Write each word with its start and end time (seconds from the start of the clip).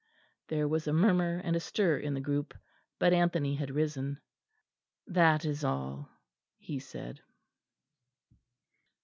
There 0.47 0.67
was 0.67 0.87
a 0.87 0.93
murmur 0.93 1.37
and 1.43 1.61
stir 1.61 1.99
in 1.99 2.15
the 2.15 2.21
group. 2.21 2.57
But 2.97 3.13
Anthony 3.13 3.53
had 3.53 3.69
risen. 3.69 4.19
"That 5.05 5.45
is 5.45 5.63
all," 5.63 6.09
he 6.57 6.79
said. 6.79 7.21